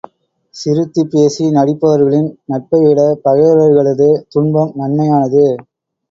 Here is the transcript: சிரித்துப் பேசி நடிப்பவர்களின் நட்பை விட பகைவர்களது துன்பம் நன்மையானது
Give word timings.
சிரித்துப் 0.55 1.09
பேசி 1.11 1.43
நடிப்பவர்களின் 1.51 2.29
நட்பை 2.45 2.79
விட 2.85 3.01
பகைவர்களது 3.25 4.09
துன்பம் 4.27 4.73
நன்மையானது 4.75 5.45